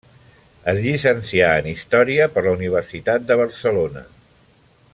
[0.71, 4.05] Es llicencià en Història per la Universitat de Barcelona.